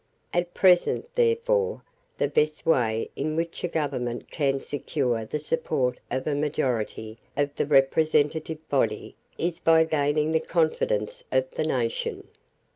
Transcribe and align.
At 0.33 0.55
present, 0.55 1.13
therefore, 1.13 1.83
the 2.17 2.27
best 2.27 2.65
way 2.65 3.11
in 3.15 3.35
which 3.35 3.63
a 3.63 3.67
government 3.67 4.31
can 4.31 4.59
secure 4.59 5.25
the 5.25 5.37
support 5.37 5.99
of 6.09 6.25
a 6.25 6.33
majority 6.33 7.19
of 7.37 7.55
the 7.55 7.67
representative 7.67 8.67
body 8.67 9.15
is 9.37 9.59
by 9.59 9.83
gaining 9.83 10.31
the 10.31 10.39
confidence 10.39 11.23
of 11.31 11.51
the 11.51 11.65
nation. 11.67 12.27